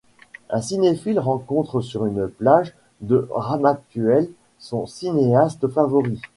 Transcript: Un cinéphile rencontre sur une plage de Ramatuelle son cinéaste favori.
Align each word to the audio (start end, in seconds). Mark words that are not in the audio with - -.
Un 0.49 0.61
cinéphile 0.61 1.19
rencontre 1.19 1.79
sur 1.81 2.07
une 2.07 2.27
plage 2.27 2.73
de 3.01 3.27
Ramatuelle 3.29 4.31
son 4.57 4.87
cinéaste 4.87 5.67
favori. 5.67 6.19